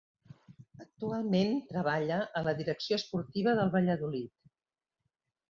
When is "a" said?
2.41-2.43